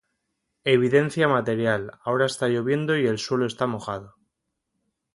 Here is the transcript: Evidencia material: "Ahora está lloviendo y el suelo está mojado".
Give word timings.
Evidencia 0.77 1.27
material: 1.27 1.83
"Ahora 2.03 2.25
está 2.25 2.47
lloviendo 2.49 2.97
y 2.97 3.05
el 3.05 3.19
suelo 3.19 3.45
está 3.45 3.67
mojado". 3.67 4.15